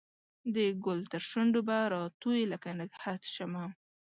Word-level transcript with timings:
د 0.55 0.57
ګل 0.83 0.99
ترشو 1.11 1.41
نډو 1.45 1.61
به 1.67 1.77
راتوی 1.93 2.41
لکه 2.51 2.69
نګهت 2.79 3.21
شمه 3.33 3.65